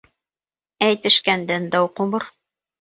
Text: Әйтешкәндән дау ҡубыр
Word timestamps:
Әйтешкәндән 0.87 1.71
дау 1.77 1.93
ҡубыр 2.01 2.29